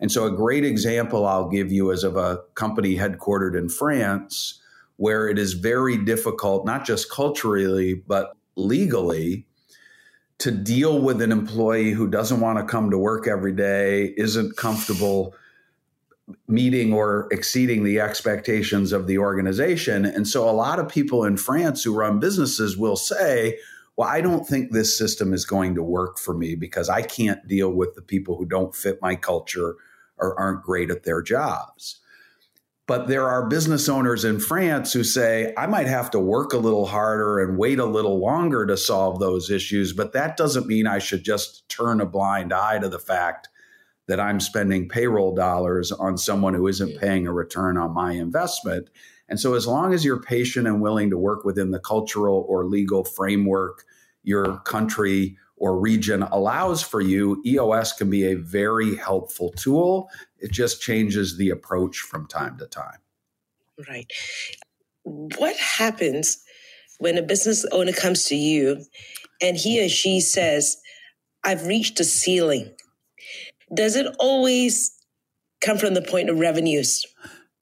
And 0.00 0.12
so, 0.12 0.26
a 0.26 0.30
great 0.30 0.64
example 0.64 1.26
I'll 1.26 1.48
give 1.48 1.72
you 1.72 1.90
is 1.90 2.04
of 2.04 2.16
a 2.16 2.42
company 2.54 2.96
headquartered 2.96 3.58
in 3.58 3.68
France 3.68 4.60
where 4.96 5.28
it 5.28 5.38
is 5.38 5.54
very 5.54 5.96
difficult, 5.96 6.66
not 6.66 6.84
just 6.84 7.10
culturally, 7.10 7.94
but 7.94 8.36
legally, 8.56 9.46
to 10.38 10.50
deal 10.50 11.00
with 11.00 11.20
an 11.20 11.32
employee 11.32 11.90
who 11.90 12.06
doesn't 12.06 12.40
want 12.40 12.58
to 12.58 12.64
come 12.64 12.90
to 12.90 12.98
work 12.98 13.26
every 13.26 13.52
day, 13.52 14.14
isn't 14.16 14.56
comfortable 14.56 15.34
meeting 16.46 16.92
or 16.92 17.26
exceeding 17.32 17.84
the 17.84 18.00
expectations 18.00 18.92
of 18.92 19.06
the 19.06 19.18
organization. 19.18 20.04
And 20.04 20.28
so 20.28 20.48
a 20.48 20.52
lot 20.52 20.78
of 20.78 20.88
people 20.88 21.24
in 21.24 21.36
France 21.36 21.82
who 21.82 21.94
run 21.94 22.20
businesses 22.20 22.76
will 22.76 22.96
say, 22.96 23.58
well, 23.96 24.08
I 24.08 24.20
don't 24.20 24.46
think 24.46 24.70
this 24.70 24.96
system 24.96 25.32
is 25.32 25.44
going 25.44 25.74
to 25.74 25.82
work 25.82 26.18
for 26.18 26.34
me 26.34 26.54
because 26.54 26.88
I 26.88 27.02
can't 27.02 27.48
deal 27.48 27.72
with 27.72 27.94
the 27.94 28.02
people 28.02 28.36
who 28.36 28.46
don't 28.46 28.76
fit 28.76 29.02
my 29.02 29.16
culture 29.16 29.74
or 30.18 30.38
aren't 30.38 30.62
great 30.62 30.90
at 30.90 31.02
their 31.02 31.22
jobs. 31.22 31.98
But 32.88 33.06
there 33.06 33.28
are 33.28 33.46
business 33.46 33.86
owners 33.86 34.24
in 34.24 34.40
France 34.40 34.94
who 34.94 35.04
say, 35.04 35.52
I 35.58 35.66
might 35.66 35.86
have 35.86 36.10
to 36.12 36.18
work 36.18 36.54
a 36.54 36.58
little 36.58 36.86
harder 36.86 37.38
and 37.38 37.58
wait 37.58 37.78
a 37.78 37.84
little 37.84 38.18
longer 38.18 38.64
to 38.64 38.78
solve 38.78 39.20
those 39.20 39.50
issues. 39.50 39.92
But 39.92 40.14
that 40.14 40.38
doesn't 40.38 40.66
mean 40.66 40.86
I 40.86 40.98
should 40.98 41.22
just 41.22 41.68
turn 41.68 42.00
a 42.00 42.06
blind 42.06 42.50
eye 42.50 42.78
to 42.78 42.88
the 42.88 42.98
fact 42.98 43.50
that 44.06 44.18
I'm 44.18 44.40
spending 44.40 44.88
payroll 44.88 45.34
dollars 45.34 45.92
on 45.92 46.16
someone 46.16 46.54
who 46.54 46.66
isn't 46.66 46.98
paying 46.98 47.26
a 47.26 47.32
return 47.32 47.76
on 47.76 47.92
my 47.92 48.12
investment. 48.12 48.88
And 49.28 49.38
so, 49.38 49.52
as 49.52 49.66
long 49.66 49.92
as 49.92 50.02
you're 50.02 50.22
patient 50.22 50.66
and 50.66 50.80
willing 50.80 51.10
to 51.10 51.18
work 51.18 51.44
within 51.44 51.72
the 51.72 51.78
cultural 51.78 52.46
or 52.48 52.64
legal 52.64 53.04
framework 53.04 53.84
your 54.24 54.58
country 54.60 55.36
or 55.58 55.78
region 55.78 56.22
allows 56.22 56.82
for 56.82 57.00
you, 57.00 57.42
EOS 57.44 57.92
can 57.92 58.10
be 58.10 58.26
a 58.26 58.34
very 58.34 58.96
helpful 58.96 59.50
tool. 59.52 60.08
It 60.38 60.52
just 60.52 60.80
changes 60.80 61.36
the 61.36 61.50
approach 61.50 61.98
from 61.98 62.26
time 62.26 62.58
to 62.58 62.66
time. 62.66 62.98
Right. 63.88 64.10
What 65.04 65.56
happens 65.56 66.42
when 66.98 67.16
a 67.16 67.22
business 67.22 67.64
owner 67.72 67.92
comes 67.92 68.24
to 68.24 68.36
you 68.36 68.84
and 69.40 69.56
he 69.56 69.84
or 69.84 69.88
she 69.88 70.20
says, 70.20 70.76
I've 71.44 71.66
reached 71.66 72.00
a 72.00 72.04
ceiling? 72.04 72.74
Does 73.72 73.96
it 73.96 74.06
always 74.18 74.92
come 75.60 75.78
from 75.78 75.94
the 75.94 76.02
point 76.02 76.30
of 76.30 76.38
revenues? 76.38 77.04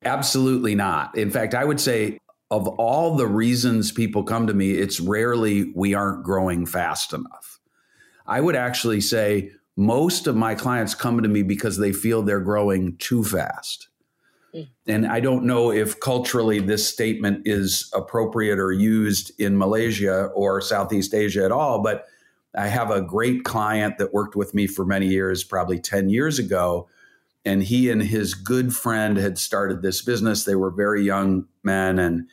Absolutely 0.05 0.75
not. 0.75 1.17
In 1.17 1.31
fact, 1.31 1.55
I 1.55 1.65
would 1.65 1.81
say 1.81 2.19
of 2.51 2.69
all 2.69 3.17
the 3.17 3.27
reasons 3.27 3.91
people 3.91 4.23
come 4.23 4.47
to 4.47 4.55
me, 4.55 4.73
it's 4.73 5.01
rarely 5.01 5.73
we 5.75 5.95
aren't 5.95 6.25
growing 6.25 6.65
fast 6.65 7.13
enough. 7.13 7.56
I 8.27 8.41
would 8.41 8.57
actually 8.57 9.01
say 9.01 9.53
most 9.77 10.27
of 10.27 10.37
my 10.37 10.55
clients 10.55 10.95
come 10.95 11.23
to 11.23 11.29
me 11.29 11.43
because 11.43 11.77
they 11.79 11.93
feel 11.93 12.23
they're 12.23 12.41
growing 12.41 12.97
too 12.97 13.23
fast. 13.23 13.89
Hmm. 14.53 14.63
And 14.87 15.07
I 15.07 15.21
don't 15.21 15.45
know 15.45 15.71
if 15.71 16.01
culturally 16.01 16.61
this 16.61 16.87
statement 16.87 17.47
is 17.47 17.91
appropriate 17.95 18.59
or 18.59 18.73
used 18.73 19.39
in 19.39 19.59
Malaysia 19.59 20.27
or 20.35 20.61
Southeast 20.61 21.15
Asia 21.15 21.45
at 21.45 21.53
all, 21.53 21.83
but 21.83 22.07
I 22.57 22.69
have 22.69 22.91
a 22.91 23.03
great 23.03 23.45
client 23.45 23.99
that 23.99 24.15
worked 24.15 24.35
with 24.35 24.55
me 24.55 24.67
for 24.67 24.87
many 24.87 25.09
years, 25.09 25.45
probably 25.45 25.79
10 25.79 26.09
years 26.09 26.39
ago. 26.39 26.89
And 27.45 27.63
he 27.63 27.91
and 27.91 28.03
his 28.03 28.35
good 28.35 28.75
friend 28.75 29.19
had 29.19 29.39
started 29.39 29.83
this 29.83 30.03
business. 30.03 30.45
They 30.45 30.57
were 30.57 30.71
very 30.71 31.03
young 31.03 31.47
men 31.63 31.99
and 31.99 32.29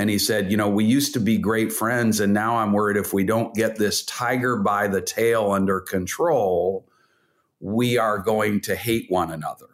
and 0.00 0.08
he 0.08 0.18
said, 0.18 0.50
You 0.50 0.56
know, 0.56 0.70
we 0.70 0.86
used 0.86 1.12
to 1.12 1.20
be 1.20 1.36
great 1.36 1.70
friends, 1.70 2.20
and 2.20 2.32
now 2.32 2.56
I'm 2.56 2.72
worried 2.72 2.96
if 2.96 3.12
we 3.12 3.22
don't 3.22 3.54
get 3.54 3.76
this 3.76 4.02
tiger 4.06 4.56
by 4.56 4.88
the 4.88 5.02
tail 5.02 5.52
under 5.52 5.78
control, 5.78 6.88
we 7.60 7.98
are 7.98 8.18
going 8.18 8.62
to 8.62 8.74
hate 8.74 9.10
one 9.10 9.30
another. 9.30 9.66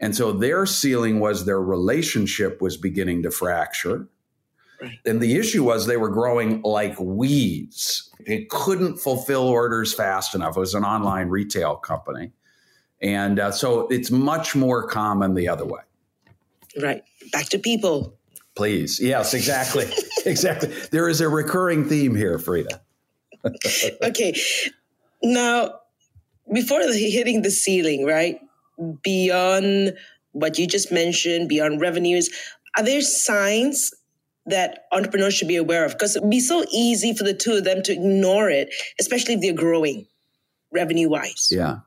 And 0.00 0.16
so 0.16 0.32
their 0.32 0.66
ceiling 0.66 1.20
was 1.20 1.44
their 1.44 1.62
relationship 1.62 2.60
was 2.60 2.76
beginning 2.76 3.22
to 3.22 3.30
fracture. 3.30 4.08
Right. 4.82 4.98
And 5.06 5.20
the 5.20 5.36
issue 5.36 5.62
was 5.62 5.86
they 5.86 5.96
were 5.96 6.10
growing 6.10 6.60
like 6.62 6.98
weeds. 6.98 8.10
They 8.26 8.48
couldn't 8.50 8.96
fulfill 8.96 9.42
orders 9.42 9.94
fast 9.94 10.34
enough. 10.34 10.56
It 10.56 10.60
was 10.60 10.74
an 10.74 10.84
online 10.84 11.28
retail 11.28 11.76
company. 11.76 12.32
And 13.00 13.38
uh, 13.38 13.52
so 13.52 13.86
it's 13.92 14.10
much 14.10 14.56
more 14.56 14.88
common 14.88 15.34
the 15.34 15.48
other 15.48 15.64
way. 15.64 15.82
Right. 16.82 17.04
Back 17.30 17.46
to 17.50 17.60
people. 17.60 18.18
Please. 18.56 18.98
Yes, 18.98 19.34
exactly. 19.34 19.86
exactly. 20.26 20.72
There 20.90 21.08
is 21.08 21.20
a 21.20 21.28
recurring 21.28 21.88
theme 21.88 22.14
here, 22.14 22.38
Frida. 22.38 22.80
okay. 24.02 24.34
Now, 25.22 25.80
before 26.52 26.80
hitting 26.80 27.42
the 27.42 27.50
ceiling, 27.50 28.06
right? 28.06 28.40
Beyond 29.02 29.94
what 30.32 30.58
you 30.58 30.66
just 30.66 30.90
mentioned, 30.90 31.48
beyond 31.48 31.80
revenues, 31.80 32.30
are 32.76 32.84
there 32.84 33.00
signs 33.00 33.92
that 34.46 34.86
entrepreneurs 34.92 35.34
should 35.34 35.48
be 35.48 35.56
aware 35.56 35.84
of? 35.84 35.92
Because 35.92 36.16
it'd 36.16 36.30
be 36.30 36.40
so 36.40 36.64
easy 36.72 37.14
for 37.14 37.24
the 37.24 37.34
two 37.34 37.52
of 37.52 37.64
them 37.64 37.82
to 37.82 37.92
ignore 37.92 38.48
it, 38.48 38.72
especially 39.00 39.34
if 39.34 39.40
they're 39.40 39.52
growing 39.52 40.06
revenue 40.72 41.08
wise. 41.08 41.48
Yeah. 41.50 41.78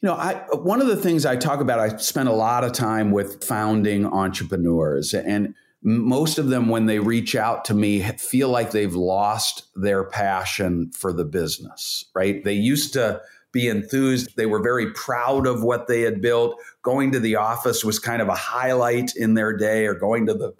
You 0.00 0.10
know, 0.10 0.14
I 0.14 0.34
one 0.52 0.80
of 0.82 0.86
the 0.86 0.96
things 0.96 1.24
I 1.24 1.36
talk 1.36 1.60
about, 1.60 1.80
I 1.80 1.96
spend 1.96 2.28
a 2.28 2.32
lot 2.32 2.62
of 2.62 2.72
time 2.72 3.10
with 3.10 3.42
founding 3.42 4.04
entrepreneurs 4.04 5.14
and 5.14 5.54
most 5.84 6.38
of 6.38 6.48
them 6.48 6.68
when 6.68 6.86
they 6.86 6.98
reach 6.98 7.36
out 7.36 7.64
to 7.66 7.74
me 7.74 8.00
feel 8.00 8.48
like 8.48 8.70
they've 8.70 8.94
lost 8.94 9.68
their 9.76 10.02
passion 10.02 10.90
for 10.92 11.12
the 11.12 11.24
business 11.24 12.06
right? 12.14 12.42
They 12.42 12.54
used 12.54 12.94
to 12.94 13.20
be 13.54 13.68
enthused. 13.68 14.36
They 14.36 14.46
were 14.46 14.60
very 14.60 14.92
proud 14.92 15.46
of 15.46 15.62
what 15.62 15.86
they 15.86 16.02
had 16.02 16.20
built. 16.20 16.60
Going 16.82 17.12
to 17.12 17.20
the 17.20 17.36
office 17.36 17.84
was 17.84 17.98
kind 17.98 18.20
of 18.20 18.28
a 18.28 18.34
highlight 18.34 19.14
in 19.16 19.34
their 19.34 19.56
day 19.56 19.86
or 19.86 19.94
going 19.94 20.26
to 20.26 20.34
the 20.34 20.52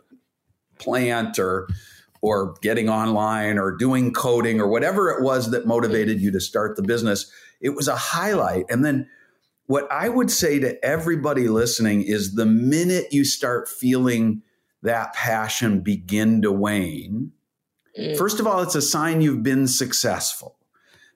plant 0.78 1.38
or 1.38 1.68
or 2.22 2.54
getting 2.62 2.88
online 2.88 3.58
or 3.58 3.70
doing 3.70 4.10
coding 4.10 4.58
or 4.58 4.66
whatever 4.66 5.10
it 5.10 5.22
was 5.22 5.50
that 5.50 5.66
motivated 5.66 6.20
you 6.20 6.30
to 6.30 6.40
start 6.40 6.76
the 6.76 6.82
business. 6.82 7.30
It 7.60 7.70
was 7.70 7.86
a 7.86 7.96
highlight. 7.96 8.64
And 8.70 8.82
then 8.82 9.08
what 9.66 9.90
i 9.90 10.10
would 10.10 10.30
say 10.30 10.58
to 10.58 10.84
everybody 10.84 11.48
listening 11.48 12.02
is 12.02 12.34
the 12.34 12.44
minute 12.44 13.06
you 13.12 13.24
start 13.24 13.66
feeling 13.66 14.42
that 14.84 15.14
passion 15.14 15.80
begin 15.80 16.42
to 16.42 16.52
wane, 16.52 17.32
mm. 17.98 18.16
first 18.16 18.38
of 18.38 18.46
all, 18.46 18.62
it's 18.62 18.74
a 18.74 18.82
sign 18.82 19.20
you've 19.20 19.42
been 19.42 19.66
successful 19.66 20.56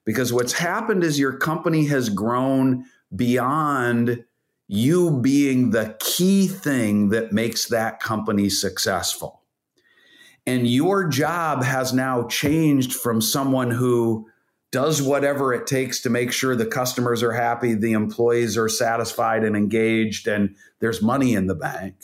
because 0.03 0.33
what's 0.33 0.53
happened 0.53 1.03
is 1.03 1.19
your 1.19 1.37
company 1.37 1.85
has 1.85 2.09
grown 2.09 2.83
beyond 3.15 4.25
you 4.67 5.19
being 5.21 5.69
the 5.69 5.95
key 5.99 6.47
thing 6.47 7.09
that 7.09 7.31
makes 7.31 7.67
that 7.67 7.99
company 7.99 8.49
successful. 8.49 9.41
And 10.45 10.67
your 10.67 11.07
job 11.07 11.63
has 11.63 11.93
now 11.93 12.27
changed 12.27 12.93
from 12.93 13.21
someone 13.21 13.69
who 13.69 14.27
does 14.71 15.01
whatever 15.01 15.53
it 15.53 15.67
takes 15.67 16.01
to 16.01 16.09
make 16.09 16.31
sure 16.31 16.55
the 16.55 16.65
customers 16.65 17.21
are 17.21 17.33
happy, 17.33 17.73
the 17.75 17.93
employees 17.93 18.57
are 18.57 18.69
satisfied 18.69 19.43
and 19.43 19.55
engaged, 19.55 20.27
and 20.27 20.55
there's 20.79 21.01
money 21.01 21.33
in 21.33 21.47
the 21.47 21.55
bank 21.55 21.95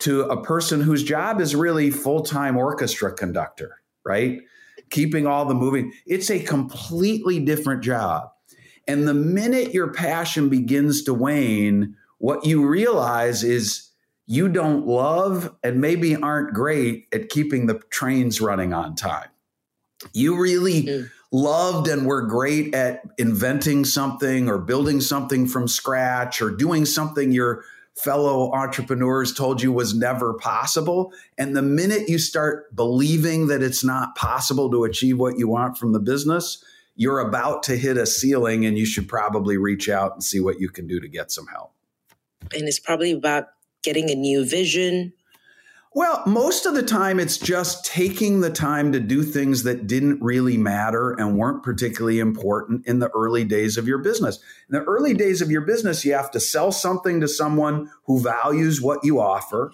to 0.00 0.22
a 0.22 0.42
person 0.42 0.80
whose 0.80 1.02
job 1.02 1.40
is 1.40 1.54
really 1.54 1.90
full-time 1.90 2.56
orchestra 2.56 3.12
conductor, 3.12 3.80
right? 4.04 4.40
Keeping 4.90 5.26
all 5.26 5.46
the 5.46 5.54
moving. 5.54 5.92
It's 6.06 6.30
a 6.30 6.38
completely 6.38 7.40
different 7.40 7.82
job. 7.82 8.30
And 8.86 9.08
the 9.08 9.14
minute 9.14 9.72
your 9.72 9.92
passion 9.92 10.48
begins 10.48 11.02
to 11.04 11.14
wane, 11.14 11.96
what 12.18 12.46
you 12.46 12.66
realize 12.66 13.42
is 13.42 13.90
you 14.26 14.48
don't 14.48 14.86
love 14.86 15.54
and 15.62 15.80
maybe 15.80 16.14
aren't 16.14 16.54
great 16.54 17.06
at 17.12 17.28
keeping 17.28 17.66
the 17.66 17.80
trains 17.90 18.40
running 18.40 18.72
on 18.72 18.94
time. 18.94 19.28
You 20.12 20.40
really 20.40 20.82
mm. 20.82 21.10
loved 21.32 21.88
and 21.88 22.06
were 22.06 22.22
great 22.22 22.74
at 22.74 23.02
inventing 23.18 23.84
something 23.84 24.48
or 24.48 24.58
building 24.58 25.00
something 25.00 25.46
from 25.46 25.68
scratch 25.68 26.42
or 26.42 26.50
doing 26.50 26.84
something 26.84 27.32
your 27.32 27.64
fellow 27.96 28.52
entrepreneurs 28.52 29.32
told 29.32 29.62
you 29.62 29.72
was 29.72 29.94
never 29.94 30.34
possible. 30.34 31.12
And 31.38 31.56
the 31.56 31.62
minute 31.62 32.08
you 32.08 32.18
start 32.18 32.74
believing 32.76 33.46
that 33.48 33.62
it's 33.62 33.82
not 33.82 34.14
possible 34.16 34.70
to 34.70 34.84
achieve 34.84 35.18
what 35.18 35.38
you 35.38 35.48
want 35.48 35.78
from 35.78 35.92
the 35.92 36.00
business, 36.00 36.62
you're 36.94 37.20
about 37.20 37.62
to 37.64 37.76
hit 37.76 37.96
a 37.96 38.06
ceiling 38.06 38.66
and 38.66 38.76
you 38.76 38.86
should 38.86 39.08
probably 39.08 39.56
reach 39.56 39.88
out 39.88 40.12
and 40.12 40.22
see 40.22 40.40
what 40.40 40.60
you 40.60 40.68
can 40.68 40.86
do 40.86 41.00
to 41.00 41.08
get 41.08 41.30
some 41.30 41.46
help. 41.46 41.72
And 42.54 42.68
it's 42.68 42.78
probably 42.78 43.12
about 43.12 43.48
getting 43.82 44.10
a 44.10 44.14
new 44.14 44.44
vision, 44.44 45.12
well, 45.96 46.22
most 46.26 46.66
of 46.66 46.74
the 46.74 46.82
time, 46.82 47.18
it's 47.18 47.38
just 47.38 47.86
taking 47.86 48.42
the 48.42 48.50
time 48.50 48.92
to 48.92 49.00
do 49.00 49.22
things 49.22 49.62
that 49.62 49.86
didn't 49.86 50.20
really 50.20 50.58
matter 50.58 51.12
and 51.12 51.38
weren't 51.38 51.62
particularly 51.62 52.18
important 52.18 52.86
in 52.86 52.98
the 52.98 53.08
early 53.14 53.44
days 53.44 53.78
of 53.78 53.88
your 53.88 53.96
business. 53.96 54.38
In 54.68 54.78
the 54.78 54.84
early 54.84 55.14
days 55.14 55.40
of 55.40 55.50
your 55.50 55.62
business, 55.62 56.04
you 56.04 56.12
have 56.12 56.30
to 56.32 56.38
sell 56.38 56.70
something 56.70 57.22
to 57.22 57.26
someone 57.26 57.90
who 58.04 58.20
values 58.20 58.78
what 58.78 59.04
you 59.04 59.20
offer. 59.20 59.72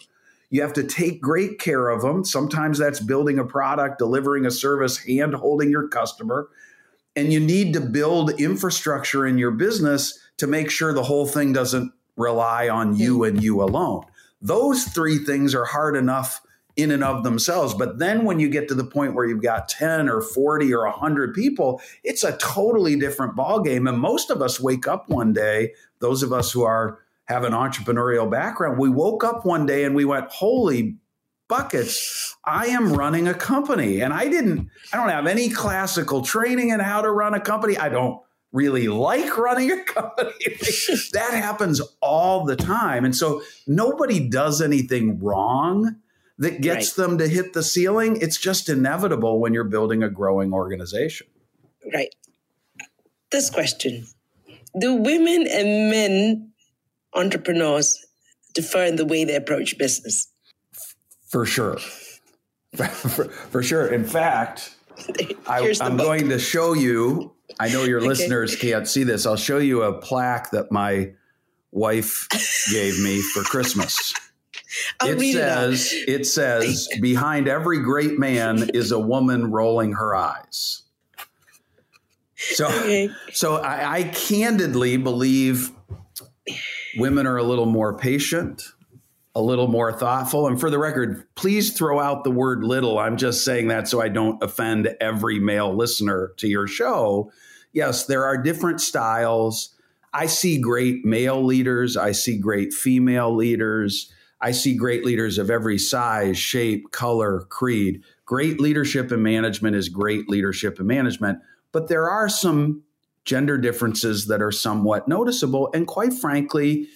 You 0.49 0.63
have 0.63 0.73
to 0.75 0.85
take 0.85 1.21
great 1.21 1.59
care 1.59 1.89
of 1.89 2.03
them. 2.03 2.25
Sometimes 2.25 2.79
that's 2.79 3.01
building 3.01 3.41
a 3.41 3.45
product, 3.45 3.99
delivering 3.99 4.47
a 4.47 4.53
service, 4.53 4.99
hand 4.99 5.35
holding 5.35 5.73
your 5.73 5.89
customer. 5.89 6.49
And 7.17 7.33
you 7.33 7.41
need 7.41 7.73
to 7.73 7.81
build 7.81 8.41
infrastructure 8.41 9.27
in 9.27 9.39
your 9.39 9.51
business 9.51 10.21
to 10.37 10.47
make 10.47 10.71
sure 10.71 10.93
the 10.93 11.03
whole 11.03 11.27
thing 11.27 11.53
doesn't 11.53 11.93
rely 12.17 12.69
on 12.69 12.95
you 12.95 13.19
mm. 13.19 13.29
and 13.29 13.43
you 13.43 13.61
alone. 13.61 14.05
Those 14.43 14.85
three 14.85 15.19
things 15.19 15.55
are 15.55 15.65
hard 15.65 15.97
enough 15.97 16.43
in 16.77 16.91
and 16.91 17.05
of 17.05 17.23
themselves. 17.23 17.75
But 17.75 17.99
then 17.99 18.25
when 18.25 18.41
you 18.41 18.49
get 18.49 18.69
to 18.69 18.75
the 18.75 18.85
point 18.85 19.15
where 19.15 19.27
you've 19.27 19.43
got 19.43 19.69
10 19.69 20.09
or 20.09 20.21
40 20.21 20.73
or 20.75 20.85
100 20.87 21.35
people, 21.35 21.81
it's 22.03 22.25
a 22.25 22.37
totally 22.39 22.97
different 22.97 23.37
ballgame. 23.37 23.89
And 23.89 23.99
most 23.99 24.31
of 24.31 24.43
us 24.43 24.59
wake 24.59 24.87
up 24.89 25.09
one 25.09 25.33
day, 25.33 25.75
those 26.01 26.23
of 26.23 26.33
us 26.33 26.51
who 26.51 26.63
are 26.63 26.99
have 27.27 27.45
an 27.45 27.53
entrepreneurial 27.53 28.31
background, 28.31 28.79
we 28.79 28.89
woke 28.89 29.23
up 29.23 29.45
one 29.45 29.65
day 29.65 29.85
and 29.85 29.95
we 29.95 30.05
went, 30.05 30.29
holy 30.31 30.97
buckets, 31.49 32.37
I 32.45 32.67
am 32.69 32.95
running 32.95 33.29
a 33.29 33.35
company. 33.35 34.01
And 34.01 34.13
I 34.13 34.29
didn't, 34.29 34.69
I 34.93 34.97
don't 34.97 35.11
have 35.11 35.27
any 35.27 35.51
classical 35.51 36.23
training 36.23 36.71
in 36.71 36.81
how 36.81 37.03
to 37.03 37.11
run 37.11 37.35
a 37.35 37.41
company. 37.41 37.77
I 37.77 37.91
don't 37.91 38.21
really 38.53 38.87
like 38.89 39.37
running 39.37 39.71
a 39.71 39.83
company. 39.85 40.33
that 41.13 41.31
happens 41.33 41.81
all 42.01 42.45
the 42.45 42.57
time. 42.57 43.05
And 43.05 43.17
so 43.17 43.43
nobody 43.67 44.29
does 44.29 44.61
anything 44.61 45.19
wrong 45.19 45.97
that 46.39 46.61
gets 46.61 46.97
right. 46.97 47.07
them 47.07 47.19
to 47.19 47.29
hit 47.29 47.53
the 47.55 47.63
ceiling. 47.63 48.19
It's 48.21 48.39
just 48.39 48.69
inevitable 48.69 49.41
when 49.41 49.55
you're 49.55 49.65
building 49.65 50.03
a 50.03 50.11
growing 50.11 50.53
organization. 50.53 51.27
Right. 51.93 52.15
This 53.31 53.49
question 53.49 54.07
Do 54.79 54.95
women 54.97 55.47
and 55.51 55.91
men 55.91 56.53
entrepreneurs 57.15 58.05
differ 58.55 58.85
in 58.85 58.97
the 58.97 59.07
way 59.07 59.25
they 59.25 59.37
approach 59.37 59.79
business? 59.79 60.29
For 61.29 61.47
sure. 61.47 61.79
for, 62.77 63.25
for 63.25 63.63
sure. 63.63 63.89
In 63.89 64.05
fact, 64.05 64.75
I, 65.47 65.75
am 65.81 65.97
going 65.97 66.29
to 66.29 66.39
show 66.39 66.75
you 66.75 67.33
I 67.59 67.69
know 67.69 67.85
your 67.85 67.99
okay. 68.01 68.09
listeners 68.09 68.57
can't 68.57 68.87
see 68.87 69.05
this. 69.05 69.27
I'll 69.27 69.37
show 69.37 69.59
you 69.59 69.83
a 69.83 69.93
plaque 69.93 70.51
that 70.53 70.71
my 70.71 71.13
wife 71.71 72.29
gave 72.71 73.01
me 73.01 73.21
for 73.21 73.43
Christmas. 73.43 74.15
it 75.03 75.33
says 75.33 75.93
it, 75.93 76.09
it 76.09 76.27
says 76.27 76.89
behind 77.01 77.49
every 77.49 77.81
great 77.81 78.19
man 78.19 78.71
is 78.75 78.93
a 78.93 78.99
woman 78.99 79.51
rolling 79.51 79.93
her 79.93 80.15
eyes. 80.15 80.83
So 82.37 82.67
okay. 82.67 83.11
so 83.33 83.57
I, 83.57 83.99
I 83.99 84.03
candidly 84.05 84.97
believe 84.97 85.71
women 86.97 87.27
are 87.27 87.37
a 87.37 87.43
little 87.43 87.67
more 87.67 87.97
patient, 87.97 88.63
a 89.35 89.43
little 89.43 89.69
more 89.69 89.93
thoughtful. 89.93 90.47
And 90.47 90.61
for 90.61 90.71
the 90.71 90.79
record, 90.79 91.27
please 91.35 91.73
throw 91.73 91.99
out 91.99 92.25
the 92.25 92.31
word 92.31 92.65
little. 92.65 92.99
I'm 92.99 93.17
just 93.17 93.45
saying 93.45 93.69
that 93.69 93.89
so 93.89 94.01
I 94.01 94.09
don't 94.09 94.43
offend 94.43 94.95
every 95.01 95.39
male 95.39 95.75
listener 95.75 96.33
to 96.37 96.49
your 96.49 96.67
show 96.67 97.33
yes, 97.73 98.07
there 98.07 98.25
are 98.25 98.37
different 98.37 98.81
styles. 98.81 99.75
I 100.13 100.27
see 100.27 100.61
great 100.61 101.05
male 101.05 101.43
leaders, 101.43 101.97
I 101.97 102.13
see 102.13 102.39
great 102.39 102.73
female 102.73 103.35
leaders. 103.35 104.13
I 104.45 104.51
see 104.51 104.75
great 104.75 105.05
leaders 105.05 105.39
of 105.39 105.51
every 105.51 105.79
size, 105.79 106.37
shape, 106.37 106.91
color, 106.91 107.43
creed. 107.49 108.03
Great 108.25 108.61
leadership 108.61 109.13
and 109.13 109.23
management 109.23 109.77
is 109.77 109.89
great 109.89 110.29
leadership 110.29 110.81
and 110.81 110.89
management, 110.89 111.39
but 111.71 111.87
there 111.87 112.11
are 112.11 112.29
some 112.29 112.83
gender 113.25 113.57
differences 113.57 114.27
that 114.27 114.43
are 114.43 114.51
somewhat 114.51 115.07
noticeable. 115.07 115.71
And 115.73 115.87
quite 115.87 116.13
frankly, 116.13 116.89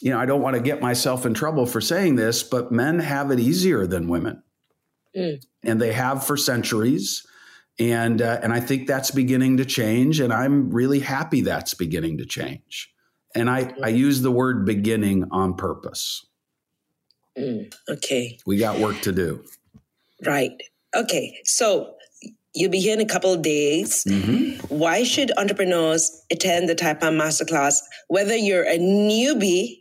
you 0.00 0.10
know, 0.10 0.18
I 0.18 0.26
don't 0.26 0.42
want 0.42 0.56
to 0.56 0.62
get 0.62 0.80
myself 0.80 1.26
in 1.26 1.34
trouble 1.34 1.66
for 1.66 1.80
saying 1.80 2.16
this, 2.16 2.42
but 2.42 2.72
men 2.72 2.98
have 3.00 3.30
it 3.30 3.38
easier 3.38 3.86
than 3.86 4.08
women. 4.08 4.42
Mm. 5.16 5.44
And 5.64 5.80
they 5.80 5.92
have 5.92 6.26
for 6.26 6.36
centuries 6.36 7.26
and 7.80 8.20
uh, 8.20 8.38
and 8.42 8.52
I 8.52 8.60
think 8.60 8.86
that's 8.86 9.10
beginning 9.10 9.56
to 9.56 9.64
change, 9.64 10.20
and 10.20 10.32
I'm 10.32 10.70
really 10.70 11.00
happy 11.00 11.40
that's 11.40 11.72
beginning 11.72 12.18
to 12.18 12.26
change. 12.26 12.92
And 13.34 13.48
I 13.48 13.72
I 13.82 13.88
use 13.88 14.20
the 14.20 14.30
word 14.30 14.66
beginning 14.66 15.24
on 15.30 15.54
purpose. 15.54 16.26
Mm, 17.38 17.74
okay, 17.88 18.38
we 18.44 18.58
got 18.58 18.78
work 18.78 19.00
to 19.02 19.12
do. 19.12 19.42
Right. 20.26 20.52
Okay. 20.94 21.38
So 21.44 21.94
you'll 22.52 22.70
be 22.70 22.80
here 22.80 22.92
in 22.92 23.00
a 23.00 23.06
couple 23.06 23.32
of 23.32 23.40
days. 23.40 24.04
Mm-hmm. 24.04 24.66
Why 24.66 25.02
should 25.02 25.32
entrepreneurs 25.38 26.22
attend 26.30 26.68
the 26.68 26.74
Taipan 26.74 27.16
Masterclass, 27.16 27.78
whether 28.08 28.36
you're 28.36 28.64
a 28.64 28.76
newbie 28.78 29.79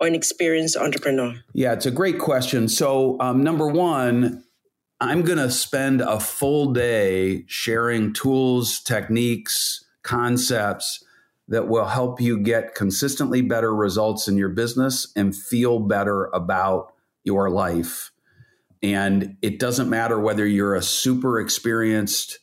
an 0.00 0.14
experienced 0.14 0.76
entrepreneur? 0.76 1.34
Yeah, 1.52 1.72
it's 1.72 1.86
a 1.86 1.90
great 1.90 2.18
question. 2.18 2.68
So, 2.68 3.16
um, 3.20 3.42
number 3.42 3.66
one, 3.66 4.44
I'm 5.00 5.22
going 5.22 5.38
to 5.38 5.50
spend 5.50 6.00
a 6.00 6.18
full 6.18 6.72
day 6.72 7.44
sharing 7.46 8.12
tools, 8.12 8.80
techniques, 8.80 9.84
concepts 10.02 11.04
that 11.48 11.68
will 11.68 11.86
help 11.86 12.20
you 12.20 12.38
get 12.38 12.74
consistently 12.74 13.40
better 13.40 13.74
results 13.74 14.28
in 14.28 14.36
your 14.36 14.48
business 14.50 15.10
and 15.16 15.34
feel 15.34 15.78
better 15.78 16.26
about 16.26 16.92
your 17.24 17.48
life. 17.50 18.10
And 18.82 19.36
it 19.42 19.58
doesn't 19.58 19.88
matter 19.88 20.20
whether 20.20 20.46
you're 20.46 20.74
a 20.74 20.82
super 20.82 21.40
experienced 21.40 22.38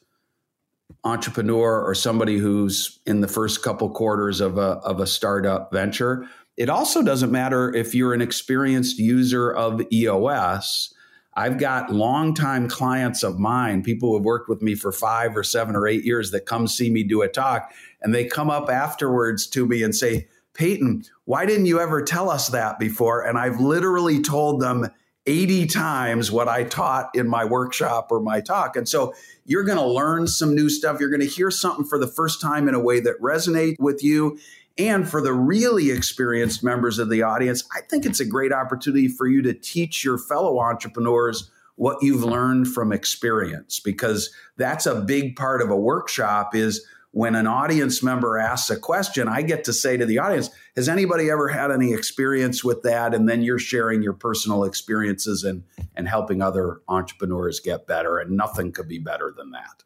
entrepreneur 1.04 1.84
or 1.84 1.94
somebody 1.94 2.38
who's 2.38 3.00
in 3.06 3.22
the 3.22 3.28
first 3.28 3.64
couple 3.64 3.90
quarters 3.90 4.42
of 4.42 4.58
a, 4.58 4.80
of 4.84 5.00
a 5.00 5.08
startup 5.08 5.72
venture. 5.72 6.28
It 6.58 6.70
also 6.70 7.04
doesn't 7.04 7.32
matter 7.32 7.74
if 7.74 7.94
you're 7.94 8.14
an 8.14 8.22
experienced 8.22 8.98
user 8.98 9.52
of 9.52 9.82
EOS 9.92 10.94
I've 11.38 11.58
got 11.58 11.92
longtime 11.92 12.70
clients 12.70 13.22
of 13.22 13.40
mine, 13.40 13.84
people 13.84 14.10
who 14.10 14.16
have 14.16 14.24
worked 14.24 14.48
with 14.48 14.62
me 14.62 14.74
for 14.74 14.92
five 14.92 15.36
or 15.36 15.44
seven 15.44 15.76
or 15.76 15.86
eight 15.86 16.06
years 16.06 16.32
that 16.32 16.46
come 16.46 16.68
see 16.68 16.90
me 16.90 17.04
do 17.04 17.22
a 17.22 17.28
talk, 17.28 17.72
and 18.02 18.16
they 18.16 18.26
come 18.26 18.50
up 18.50 18.70
afterwards 18.70 19.46
to 19.48 19.68
me 19.68 19.84
and 19.84 19.94
say, 19.94 20.28
Paton, 20.54 21.04
why 21.26 21.46
didn't 21.46 21.66
you 21.66 21.80
ever 21.82 22.02
tell 22.02 22.30
us 22.30 22.48
that 22.50 22.80
before? 22.80 23.26
And 23.26 23.38
I've 23.38 23.60
literally 23.60 24.22
told 24.22 24.62
them 24.62 24.88
80 25.26 25.66
times 25.66 26.32
what 26.32 26.48
I 26.48 26.64
taught 26.64 27.10
in 27.14 27.28
my 27.28 27.44
workshop 27.44 28.08
or 28.12 28.22
my 28.22 28.40
talk. 28.40 28.78
And 28.78 28.88
so 28.88 29.14
you're 29.44 29.64
going 29.64 29.80
to 29.80 29.86
learn 29.86 30.28
some 30.28 30.56
new 30.56 30.70
stuff. 30.70 31.02
You're 31.02 31.10
going 31.10 31.20
to 31.20 31.28
hear 31.28 31.52
something 31.52 31.84
for 31.84 32.00
the 32.00 32.08
first 32.08 32.40
time 32.40 32.70
in 32.70 32.76
a 32.76 32.80
way 32.80 33.02
that 33.02 33.20
resonates 33.20 33.76
with 33.80 34.04
you. 34.04 34.38
And 34.78 35.08
for 35.08 35.22
the 35.22 35.34
really 35.34 35.90
experienced 35.90 36.64
members 36.64 37.00
of 37.00 37.10
the 37.10 37.24
audience, 37.24 37.64
I 37.74 37.82
think 37.82 38.06
it's 38.06 38.20
a 38.20 38.26
great 38.26 38.52
opportunity 38.52 39.08
for 39.08 39.28
you 39.28 39.42
to 39.44 39.54
teach 39.54 40.04
your 40.04 40.18
fellow 40.18 40.60
entrepreneurs 40.60 41.50
what 41.76 42.02
you've 42.02 42.24
learned 42.24 42.68
from 42.68 42.92
experience 42.92 43.80
because 43.80 44.34
that's 44.58 44.86
a 44.86 44.96
big 44.96 45.36
part 45.36 45.62
of 45.62 45.70
a 45.70 45.76
workshop 45.76 46.56
is 46.56 46.86
when 47.12 47.36
an 47.36 47.48
audience 47.48 48.04
member 48.04 48.38
asks 48.38 48.70
a 48.70 48.78
question, 48.78 49.30
I 49.30 49.42
get 49.42 49.64
to 49.66 49.74
say 49.74 49.96
to 49.96 50.06
the 50.06 50.20
audience, 50.20 50.50
has 50.76 50.90
anybody 50.90 51.30
ever 51.30 51.48
had 51.48 51.72
any 51.72 51.94
experience 51.94 52.62
with 52.62 52.82
that? 52.84 53.14
And 53.14 53.30
then 53.30 53.42
you're 53.42 53.60
sharing 53.60 54.04
your 54.04 54.12
personal 54.12 54.66
experiences 54.66 55.46
and, 55.46 55.64
and 55.96 56.10
helping 56.10 56.42
other 56.42 56.82
entrepreneurs 56.90 57.62
get 57.62 57.88
better. 57.88 58.18
And 58.18 58.32
nothing 58.32 58.74
could 58.74 58.90
be 58.90 59.00
better 59.00 59.34
than 59.36 59.52
that. 59.52 59.84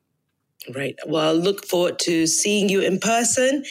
Right. 0.76 0.98
Well, 1.06 1.30
I 1.30 1.34
look 1.34 1.68
forward 1.68 2.00
to 2.00 2.26
seeing 2.26 2.68
you 2.68 2.82
in 2.82 2.98
person. 3.00 3.64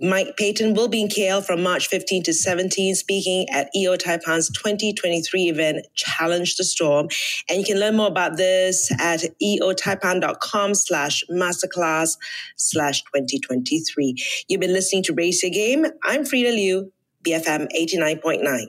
Mike 0.00 0.36
Paton 0.38 0.72
will 0.74 0.88
be 0.88 1.02
in 1.02 1.08
KL 1.08 1.44
from 1.44 1.62
March 1.62 1.88
15 1.88 2.22
to 2.22 2.32
17, 2.32 2.94
speaking 2.94 3.46
at 3.50 3.68
EO 3.76 3.96
Taipan's 3.96 4.48
2023 4.50 5.48
event, 5.48 5.86
Challenge 5.94 6.56
the 6.56 6.64
Storm. 6.64 7.08
And 7.48 7.58
you 7.58 7.64
can 7.64 7.78
learn 7.78 7.96
more 7.96 8.08
about 8.08 8.38
this 8.38 8.90
at 8.98 9.24
eotaipan.com 9.42 10.74
slash 10.74 11.22
masterclass 11.30 12.16
slash 12.56 13.02
2023. 13.02 14.16
You've 14.48 14.60
been 14.60 14.72
listening 14.72 15.02
to 15.04 15.12
Raise 15.12 15.42
Your 15.42 15.50
Game. 15.50 15.86
I'm 16.02 16.24
Frida 16.24 16.50
Liu, 16.50 16.90
BFM 17.22 17.68
89.9. 17.78 18.66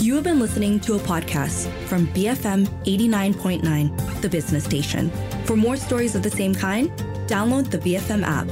You 0.00 0.14
have 0.14 0.24
been 0.24 0.40
listening 0.40 0.80
to 0.80 0.94
a 0.94 0.98
podcast 0.98 1.70
from 1.84 2.06
BFM 2.08 2.66
89.9, 2.84 4.22
the 4.22 4.28
business 4.30 4.64
station. 4.64 5.10
For 5.44 5.56
more 5.56 5.76
stories 5.76 6.14
of 6.14 6.22
the 6.22 6.30
same 6.30 6.54
kind, 6.54 6.90
download 7.28 7.70
the 7.70 7.78
BFM 7.78 8.22
app. 8.22 8.48